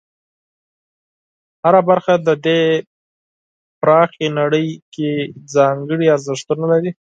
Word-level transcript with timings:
هره 1.63 1.81
برخه 1.89 2.13
د 2.27 2.29
دې 2.45 2.61
پراخه 3.81 4.27
نړۍ 4.39 4.67
کې 4.93 5.09
ځانګړي 5.55 6.05
ارزښتونه 6.15 6.65
لري. 6.73 6.91